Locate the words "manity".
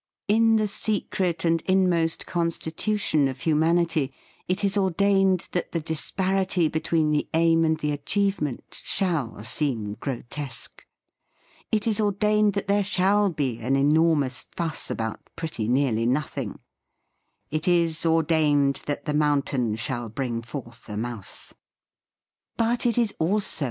3.53-4.11